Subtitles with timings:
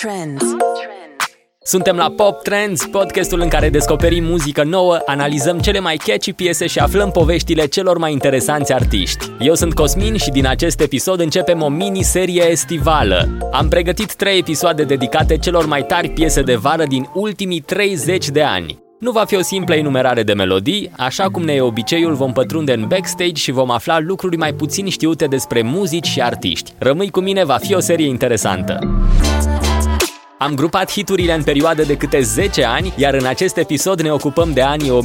[0.00, 0.44] Trends.
[1.62, 6.66] Suntem la Pop Trends, podcastul în care descoperim muzică nouă, analizăm cele mai catchy piese
[6.66, 9.26] și aflăm poveștile celor mai interesanți artiști.
[9.40, 13.28] Eu sunt Cosmin și din acest episod începem o mini-serie estivală.
[13.52, 18.42] Am pregătit trei episoade dedicate celor mai tari piese de vară din ultimii 30 de
[18.42, 18.78] ani.
[18.98, 22.72] Nu va fi o simplă enumerare de melodii, așa cum ne e obiceiul vom pătrunde
[22.72, 26.72] în backstage și vom afla lucruri mai puțin știute despre muzici și artiști.
[26.78, 28.78] Rămâi cu mine, va fi o serie interesantă.
[30.42, 34.52] Am grupat hiturile în perioade de câte 10 ani, iar în acest episod ne ocupăm
[34.52, 34.96] de anii 1990-1999.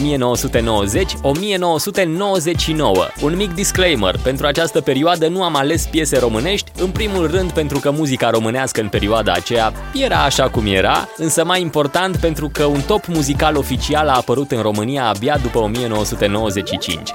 [3.21, 7.79] Un mic disclaimer, pentru această perioadă nu am ales piese românești, în primul rând pentru
[7.79, 12.63] că muzica românească în perioada aceea era așa cum era, însă mai important pentru că
[12.63, 17.09] un top muzical oficial a apărut în România abia după 1995.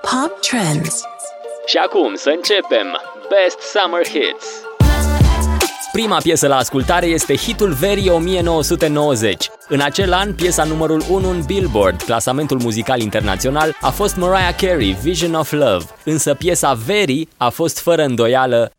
[0.00, 1.02] Pop Trends.
[1.66, 3.00] Și acum să începem!
[3.28, 4.69] Best Summer Hits!
[5.92, 9.48] Prima piesă la ascultare este hitul verii 1990.
[9.68, 14.96] În acel an, piesa numărul 1 în Billboard, clasamentul muzical internațional, a fost Mariah Carey,
[15.02, 18.72] Vision of Love, însă piesa verii a fost fără îndoială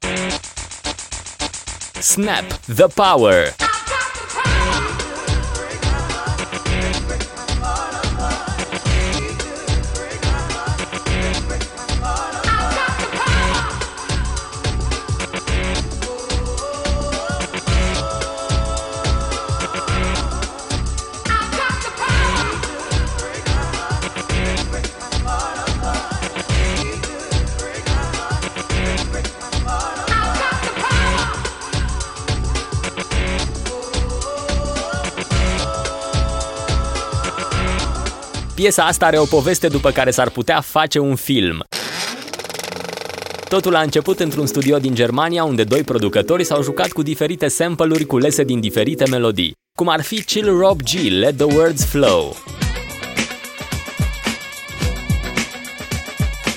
[2.00, 3.71] Snap, The Power.
[38.62, 41.64] Piesa asta are o poveste după care s-ar putea face un film.
[43.50, 48.06] Totul a început într-un studio din Germania unde doi producători s-au jucat cu diferite sample-uri
[48.06, 52.36] culese din diferite melodii, cum ar fi Chill Rob G, Let the Words Flow.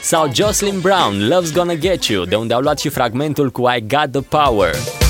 [0.00, 3.84] Sau Jocelyn Brown, Love's Gonna Get You, de unde au luat și fragmentul cu I
[3.86, 5.03] Got the Power.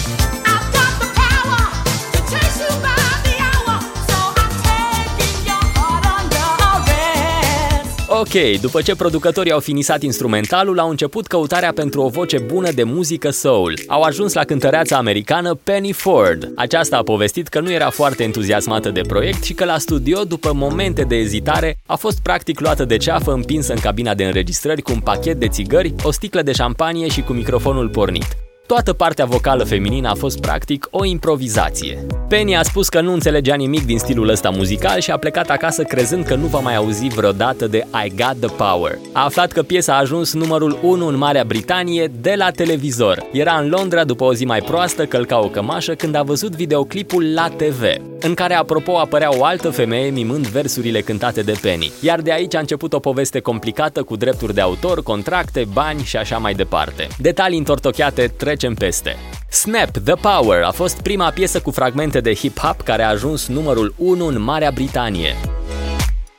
[8.27, 12.83] Ok, după ce producătorii au finisat instrumentalul, au început căutarea pentru o voce bună de
[12.83, 13.79] muzică soul.
[13.87, 16.53] Au ajuns la cântăreața americană Penny Ford.
[16.57, 20.53] Aceasta a povestit că nu era foarte entuziasmată de proiect și că la studio, după
[20.53, 24.93] momente de ezitare, a fost practic luată de ceafă împinsă în cabina de înregistrări cu
[24.93, 28.37] un pachet de țigări, o sticlă de șampanie și cu microfonul pornit.
[28.67, 32.07] Toată partea vocală feminină a fost practic o improvizație.
[32.29, 35.83] Penny a spus că nu înțelegea nimic din stilul ăsta muzical și a plecat acasă
[35.83, 38.99] crezând că nu va mai auzi vreodată de I Got The Power.
[39.13, 43.27] A aflat că piesa a ajuns numărul 1 în Marea Britanie de la televizor.
[43.33, 47.35] Era în Londra după o zi mai proastă, călca o cămașă când a văzut videoclipul
[47.35, 47.83] la TV,
[48.21, 51.93] în care apropo apărea o altă femeie mimând versurile cântate de Penny.
[52.01, 56.17] Iar de aici a început o poveste complicată cu drepturi de autor, contracte, bani și
[56.17, 57.09] așa mai departe.
[57.19, 59.17] Detalii întortocheate trecem peste.
[59.51, 63.95] Snap, The Power a fost prima piesă cu fragmente de hip-hop care a ajuns numărul
[63.97, 65.37] 1 în Marea Britanie.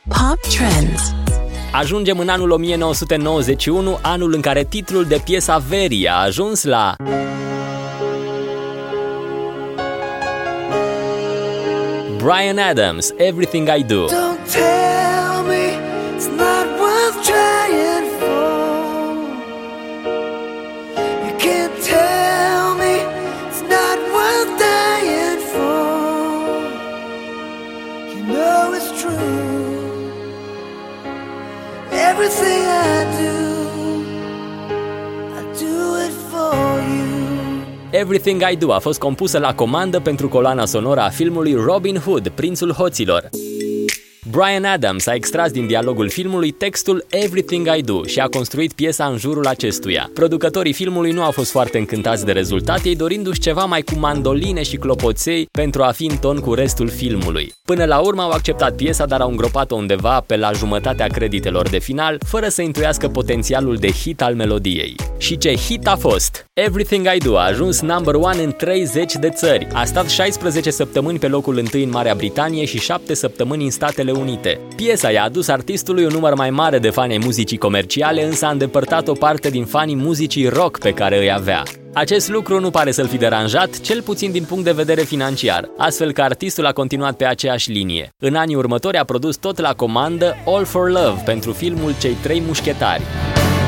[0.08, 1.14] Pop Trends.
[1.72, 6.96] Ajungem în anul 1991, anul în care titlul de piesa verii a ajuns la...
[12.18, 14.06] Brian Adams, Everything I Do.
[14.06, 15.80] Don't tell me
[16.16, 16.55] it's not
[32.26, 33.36] Everything I do,
[35.38, 36.54] I do it for
[36.90, 37.66] you.
[37.92, 42.28] Everything I Do a fost compusă la comandă pentru coloana sonoră a filmului Robin Hood,
[42.28, 43.30] Prințul Hoților.
[44.36, 49.06] Brian Adams a extras din dialogul filmului textul Everything I Do și a construit piesa
[49.06, 50.10] în jurul acestuia.
[50.14, 54.64] Producătorii filmului nu au fost foarte încântați de rezultat, ei dorindu-și ceva mai cu mandoline
[54.64, 57.54] și clopoței pentru a fi în ton cu restul filmului.
[57.66, 61.80] Până la urmă au acceptat piesa, dar au îngropat-o undeva pe la jumătatea creditelor de
[61.80, 64.96] final, fără să intuiască potențialul de hit al melodiei.
[65.18, 66.46] Și ce hit a fost!
[66.54, 69.68] Everything I Do a ajuns number one în 30 de țări.
[69.74, 74.12] A stat 16 săptămâni pe locul întâi în Marea Britanie și 7 săptămâni în Statele
[74.12, 74.24] Unite.
[74.76, 78.50] Piesa i-a adus artistului un număr mai mare de fani ai muzicii comerciale, însă a
[78.50, 81.64] îndepărtat o parte din fanii muzicii rock pe care îi avea.
[81.94, 86.12] Acest lucru nu pare să-l fi deranjat, cel puțin din punct de vedere financiar, astfel
[86.12, 88.10] că artistul a continuat pe aceeași linie.
[88.20, 92.42] În anii următori a produs tot la comandă All for Love pentru filmul Cei Trei
[92.46, 93.02] Mușchetari.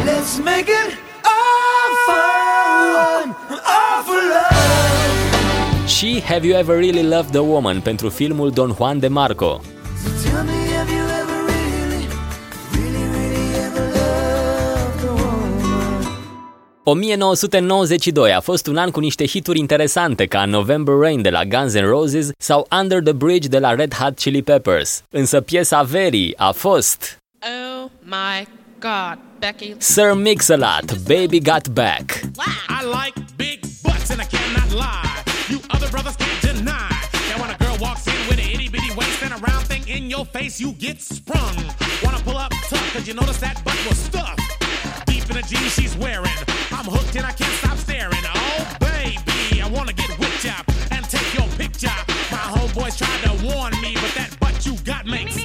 [0.05, 5.87] Let's make it all fun, all for love.
[5.87, 9.61] și Have You Ever Really Loved a Woman pentru filmul Don Juan de Marco.
[10.07, 12.07] So tell me, have you ever really,
[12.71, 16.05] really, really ever loved a woman?
[16.83, 21.73] 1992 a fost un an cu niște hituri interesante ca November Rain de la Guns
[21.73, 25.03] N' Roses sau Under the Bridge de la Red Hot Chili Peppers.
[25.09, 28.47] Însă piesa verii a fost Oh my
[28.79, 29.75] god, Becky.
[29.77, 32.11] Sir Mix-a-Lot, Baby Got Back.
[32.69, 35.23] I like big butts and I cannot lie.
[35.49, 36.46] You other brothers can't
[39.89, 41.55] in your face, you get sprung.
[42.03, 44.41] Wanna pull up tough, cause you notice that butt was stuffed.
[45.05, 46.37] Deep in the jeans she's wearing.
[46.71, 48.23] I'm hooked and I can't stop staring.
[48.35, 51.97] Oh, baby, I wanna get whipped up and take your picture.
[52.31, 55.35] My homeboys tried to warn me, but that butt you got makes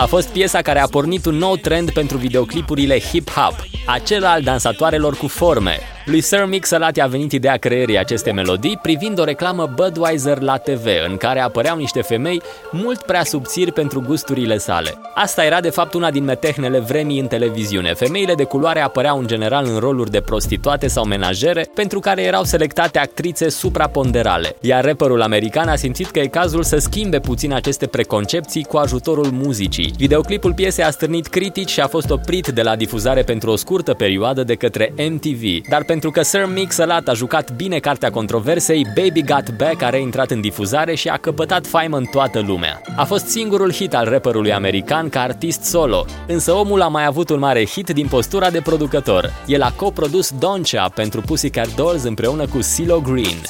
[0.00, 5.16] A fost piesa care a pornit un nou trend pentru videoclipurile hip-hop, acela al dansatoarelor
[5.16, 5.78] cu forme.
[6.04, 10.86] Lui Sir Mix-a-Lot i-a venit ideea creării acestei melodii privind o reclamă Budweiser la TV,
[11.08, 14.94] în care apăreau niște femei mult prea subțiri pentru gusturile sale.
[15.14, 17.94] Asta era de fapt una din metehnele vremii în televiziune.
[17.94, 22.44] Femeile de culoare apăreau în general în roluri de prostituate sau menajere, pentru care erau
[22.44, 24.56] selectate actrițe supraponderale.
[24.60, 29.30] Iar rapperul american a simțit că e cazul să schimbe puțin aceste preconcepții cu ajutorul
[29.30, 29.87] muzicii.
[29.96, 33.94] Videoclipul piesei a stârnit critici și a fost oprit de la difuzare pentru o scurtă
[33.94, 35.68] perioadă de către MTV.
[35.68, 40.30] Dar pentru că Sir Mix-a-Lot a jucat bine cartea controversei, Baby Got Back a reintrat
[40.30, 42.80] în difuzare și a căpătat faimă în toată lumea.
[42.96, 47.28] A fost singurul hit al rapperului american ca artist solo, însă omul a mai avut
[47.30, 49.32] un mare hit din postura de producător.
[49.46, 53.40] El a coprodus Doncha pentru Pussycat Dolls împreună cu CeeLo Green.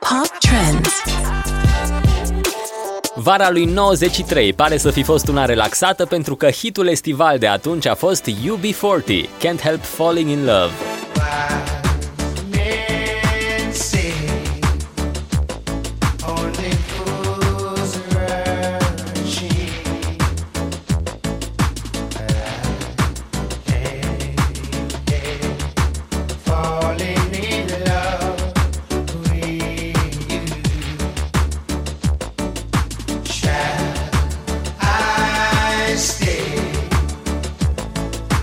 [0.00, 1.47] Pop Trends.
[3.20, 7.86] Vara lui 93 pare să fi fost una relaxată pentru că hitul estival de atunci
[7.86, 11.77] a fost UB40, Can't Help Falling in Love.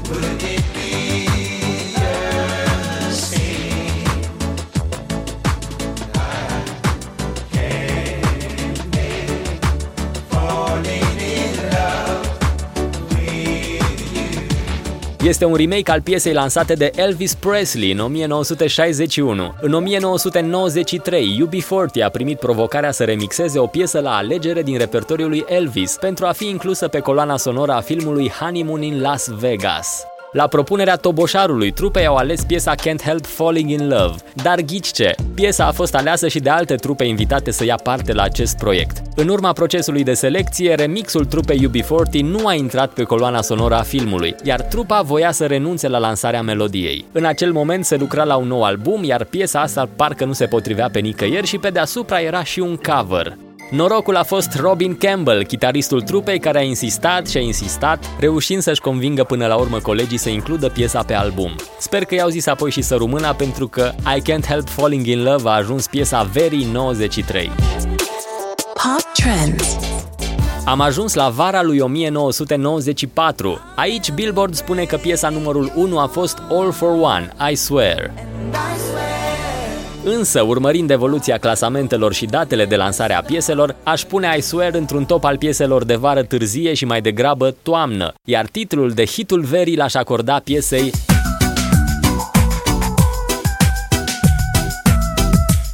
[0.08, 0.55] Would it be
[15.26, 19.54] Este un remake al piesei lansate de Elvis Presley în 1961.
[19.62, 25.44] În 1993, UB40 a primit provocarea să remixeze o piesă la alegere din repertoriul lui
[25.48, 30.06] Elvis pentru a fi inclusă pe coloana sonoră a filmului Honeymoon in Las Vegas.
[30.36, 34.16] La propunerea toboșarului, trupei au ales piesa Can't Help Falling in Love.
[34.44, 35.16] Dar ghici ce?
[35.34, 39.02] Piesa a fost aleasă și de alte trupe invitate să ia parte la acest proiect.
[39.16, 43.82] În urma procesului de selecție, remixul trupei UB40 nu a intrat pe coloana sonoră a
[43.82, 47.06] filmului, iar trupa voia să renunțe la lansarea melodiei.
[47.12, 50.46] În acel moment se lucra la un nou album, iar piesa asta parcă nu se
[50.46, 53.38] potrivea pe nicăieri și pe deasupra era și un cover.
[53.70, 58.82] Norocul a fost Robin Campbell, chitaristul trupei care a insistat și a insistat, reușind să-și
[58.82, 61.56] convingă până la urmă colegii să includă piesa pe album.
[61.80, 65.24] Sper că i-au zis apoi și să rumâna pentru că I Can't Help Falling in
[65.24, 67.52] Love a ajuns piesa verii 93.
[68.74, 69.78] Pop Trends.
[70.66, 73.60] Am ajuns la vara lui 1994.
[73.76, 78.12] Aici Billboard spune că piesa numărul 1 a fost All for One, I Swear.
[80.08, 85.06] Însă, urmărind evoluția clasamentelor și datele de lansare a pieselor, aș pune I Swear într-un
[85.06, 89.76] top al pieselor de vară târzie și mai degrabă toamnă, iar titlul de hitul verii
[89.76, 90.92] l-aș acorda piesei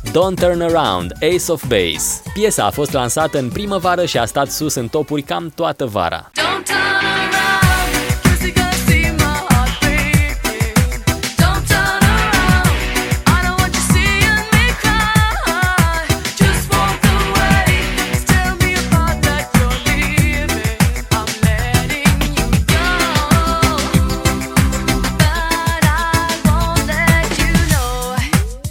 [0.04, 2.22] Don't Turn Around, Ace of Base.
[2.34, 6.32] Piesa a fost lansată în primăvară și a stat sus în topuri cam toată vara.
[6.34, 8.71] Don't turn around,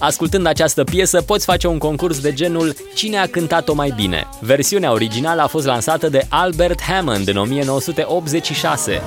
[0.03, 4.29] Ascultând această piesă, poți face un concurs de genul Cine a cântat-o mai bine?
[4.39, 8.93] Versiunea originală a fost lansată de Albert Hammond în 1986.
[8.93, 9.01] Don't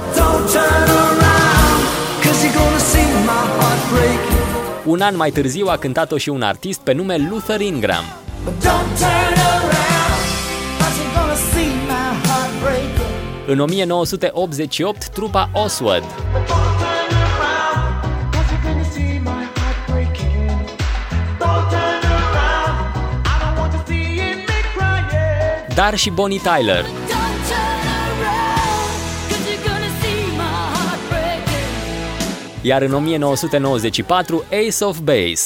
[0.52, 1.84] turn around,
[2.24, 4.42] cause you're gonna see my heart breaking.
[4.86, 8.04] Un an mai târziu a cântat-o și un artist pe nume Luther Ingram.
[8.44, 10.22] But don't turn around,
[10.80, 13.48] cause you're gonna see my heart breaking.
[13.48, 16.06] În 1988, trupa Oswald
[25.76, 26.84] dar și Bonnie Tyler.
[26.84, 26.90] Don't
[27.50, 28.92] turn around,
[29.30, 32.62] 'cause you're gonna see my heart breaking.
[32.62, 35.44] Iar în 1994, Ace of Base.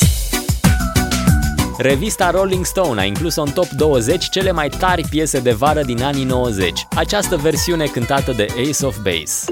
[1.78, 6.04] Revista Rolling Stone a inclus-o în top 20 cele mai tari piese de vară din
[6.04, 6.88] anii 90.
[6.96, 9.46] Această versiune cântată de Ace of Base.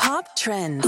[0.00, 0.86] Pop Trends.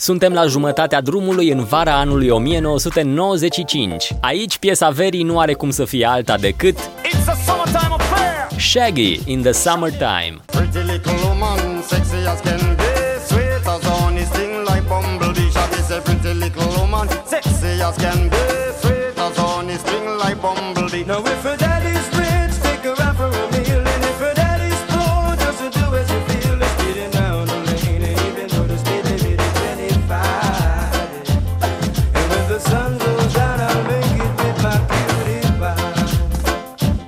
[0.00, 4.12] Suntem la jumătatea drumului în vara anului 1995.
[4.20, 8.60] Aici piesa verii nu are cum să fie alta decât It's a summertime affair.
[8.60, 10.34] Shaggy in the Summertime.
[10.46, 12.92] Pretty little woman, sexy as can be,
[13.28, 15.50] sweet as honey, sting like bumblebee.
[15.56, 18.39] Shaggy say, pretty little woman, sexy as can be,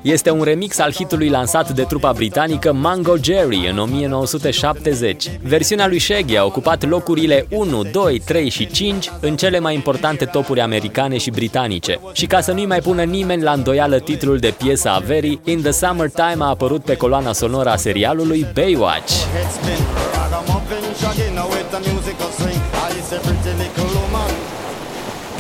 [0.02, 5.30] Este un remix al hitului lansat de trupa britanică Mango Jerry în 1970.
[5.42, 10.25] Versiunea lui Shaggy a ocupat locurile 1, 2, 3 și 5 în cele mai importante
[10.25, 12.00] topuri americane și britanice.
[12.12, 15.62] Și ca să nu-i mai pună nimeni la îndoială titlul de piesă a verii, In
[15.62, 19.12] the Summertime a apărut pe coloana sonoră a serialului Baywatch.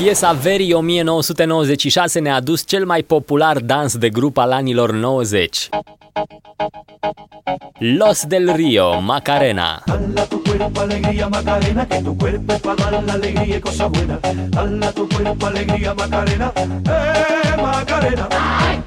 [0.02, 5.68] Piesa Verii 1996 ne-a adus cel mai popular dans de grup al anilor 90.
[7.78, 9.82] Los del Rio, Macarena.
[9.86, 13.90] Dala tu cuerpo alegría Macarena, que tu cuerpo es para dar la alegría y cosas
[13.90, 14.18] buenas.
[14.50, 18.28] Dala tu cuerpo alegría Macarena, eh Macarena.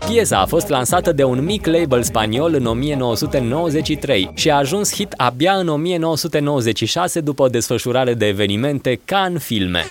[0.08, 5.14] Piesa a fost lansată de un mic label spaniol în 1993 și a ajuns hit
[5.18, 9.86] abia în 1996 după o desfășurare de evenimente ca în filme.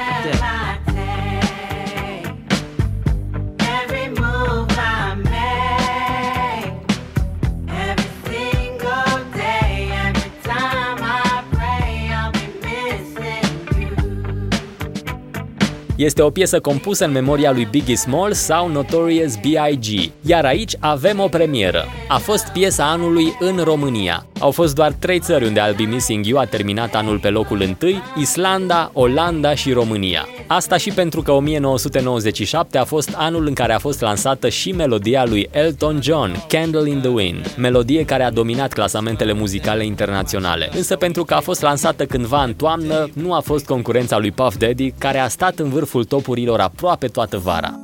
[15.98, 20.10] Este o piesă compusă în memoria lui Biggie Smalls sau Notorious B.I.G.
[20.26, 21.84] Iar aici avem o premieră.
[22.08, 24.26] A fost piesa anului în România.
[24.40, 27.60] Au fost doar trei țări unde I'll Be Missing You a terminat anul pe locul
[27.60, 30.28] întâi, Islanda, Olanda și România.
[30.46, 35.24] Asta și pentru că 1997 a fost anul în care a fost lansată și melodia
[35.24, 40.68] lui Elton John, Candle in the Wind, melodie care a dominat clasamentele muzicale internaționale.
[40.76, 44.56] Însă pentru că a fost lansată cândva în toamnă, nu a fost concurența lui Puff
[44.56, 47.80] Daddy, care a stat în vârful topurilor aproape toată vara.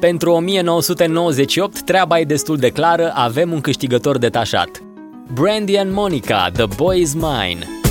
[0.00, 4.82] Pentru 1998, treaba e destul de clară, avem un câștigător detașat.
[5.34, 7.81] Brandy and Monica, The Boy Is Mine.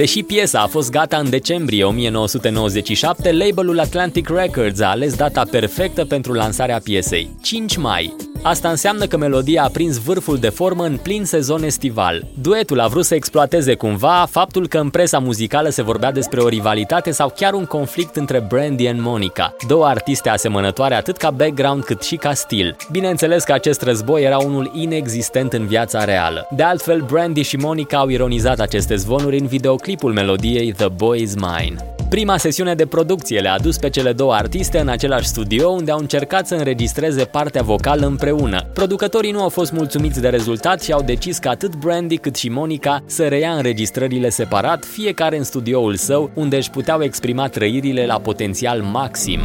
[0.00, 6.04] Deși piesa a fost gata în decembrie 1997, labelul Atlantic Records a ales data perfectă
[6.04, 8.29] pentru lansarea piesei, 5 mai.
[8.42, 12.26] Asta înseamnă că melodia a prins vârful de formă în plin sezon estival.
[12.40, 16.48] Duetul a vrut să exploateze cumva faptul că în presa muzicală se vorbea despre o
[16.48, 21.84] rivalitate sau chiar un conflict între Brandy and Monica, două artiste asemănătoare atât ca background
[21.84, 22.76] cât și ca stil.
[22.90, 26.46] Bineînțeles că acest război era unul inexistent în viața reală.
[26.56, 31.34] De altfel, Brandy și Monica au ironizat aceste zvonuri în videoclipul melodiei The Boy Is
[31.34, 31.74] Mine.
[32.08, 35.98] Prima sesiune de producție le-a adus pe cele două artiste în același studio unde au
[35.98, 38.28] încercat să înregistreze partea vocală împreună.
[38.72, 42.48] Producătorii nu au fost mulțumiți de rezultat și au decis că atât Brandy cât și
[42.48, 48.20] Monica să reia înregistrările separat, fiecare în studioul său, unde își puteau exprima trăirile la
[48.20, 49.40] potențial maxim.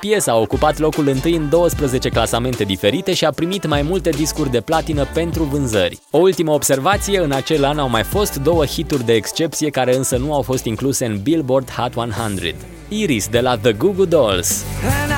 [0.00, 4.50] Piesa a ocupat locul întâi în 12 clasamente diferite și a primit mai multe discuri
[4.50, 5.98] de platină pentru vânzări.
[6.10, 10.16] O ultimă observație, în acel an au mai fost două hituri de excepție care însă
[10.16, 12.54] nu au fost incluse în Billboard Hot 100.
[12.88, 14.64] Iris de la The Goo Goo Dolls
[15.02, 15.13] And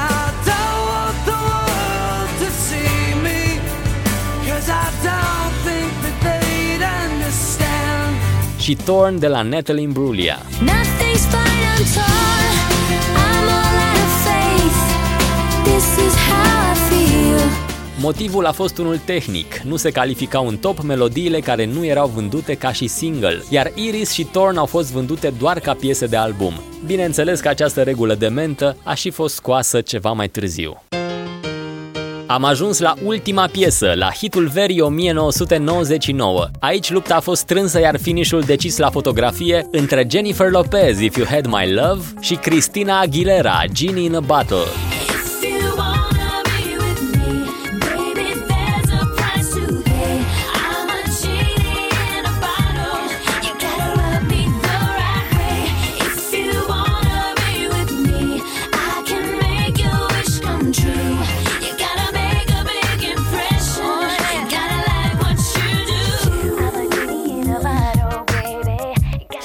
[8.67, 10.39] și Torn de la Natalie Imbruglia.
[10.39, 12.55] Nothing's fine, I'm torn.
[13.25, 14.79] I'm all out of faith.
[15.65, 17.41] This is how I feel.
[18.01, 22.55] Motivul a fost unul tehnic, nu se calificau în top melodiile care nu erau vândute
[22.55, 26.53] ca și single, iar Iris și Torn au fost vândute doar ca piese de album.
[26.87, 30.83] Bineînțeles că această regulă de mentă a și fost scoasă ceva mai târziu.
[32.27, 36.47] Am ajuns la ultima piesă, la hitul verii 1999.
[36.59, 41.27] Aici lupta a fost strânsă, iar finishul decis la fotografie între Jennifer Lopez, If You
[41.31, 44.96] Had My Love, și Christina Aguilera, Genie in a Bottle.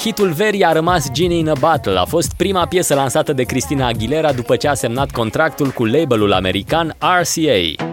[0.01, 3.87] Hitul verii a rămas Genie in a Bottle, a fost prima piesă lansată de Christina
[3.87, 7.85] Aguilera după ce a semnat contractul cu labelul american RCA.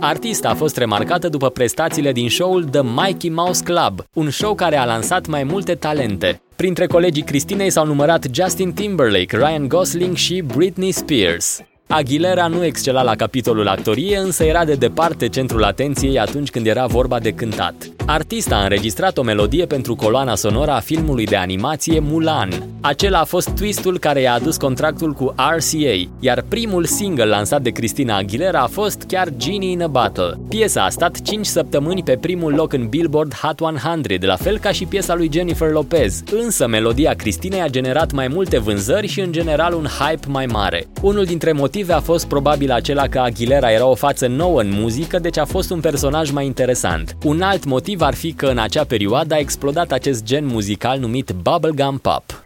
[0.00, 4.76] Artista a fost remarcată după prestațiile din show-ul The Mikey Mouse Club, un show care
[4.76, 6.42] a lansat mai multe talente.
[6.56, 11.60] Printre colegii Cristinei s-au numărat Justin Timberlake, Ryan Gosling și Britney Spears.
[11.94, 16.86] Aguilera nu excela la capitolul actorie, însă era de departe centrul atenției atunci când era
[16.86, 17.74] vorba de cântat.
[18.06, 22.48] Artista a înregistrat o melodie pentru coloana sonoră a filmului de animație Mulan.
[22.80, 27.70] Acela a fost twistul care i-a adus contractul cu RCA, iar primul single lansat de
[27.70, 30.38] Cristina Aguilera a fost chiar Genie in a Bottle.
[30.48, 34.72] Piesa a stat 5 săptămâni pe primul loc în Billboard Hot 100, la fel ca
[34.72, 36.22] și piesa lui Jennifer Lopez.
[36.32, 40.86] Însă melodia Cristinei a generat mai multe vânzări și în general un hype mai mare.
[41.02, 41.52] Unul dintre
[41.82, 45.44] motive a fost probabil acela că Aguilera era o față nouă în muzică, deci a
[45.44, 47.16] fost un personaj mai interesant.
[47.24, 51.32] Un alt motiv ar fi că în acea perioadă a explodat acest gen muzical numit
[51.42, 52.42] bubblegum pop.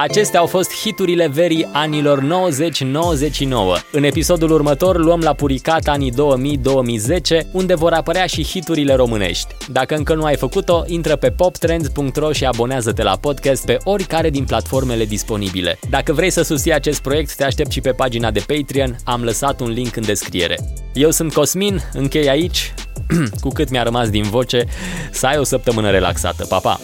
[0.00, 2.26] Acestea au fost hiturile verii anilor 90-99.
[3.92, 6.16] În episodul următor luăm la puricat anii 2000-2010,
[7.52, 9.54] unde vor apărea și hiturile românești.
[9.68, 14.44] Dacă încă nu ai făcut-o, intră pe poptrends.ro și abonează-te la podcast pe oricare din
[14.44, 15.78] platformele disponibile.
[15.90, 19.60] Dacă vrei să susții acest proiect, te aștept și pe pagina de Patreon, am lăsat
[19.60, 20.58] un link în descriere.
[20.94, 22.74] Eu sunt Cosmin, închei aici,
[23.42, 24.64] cu cât mi-a rămas din voce,
[25.10, 26.46] să ai o săptămână relaxată.
[26.46, 26.80] Pa, pa!